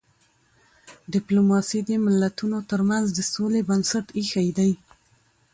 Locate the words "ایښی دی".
4.17-4.71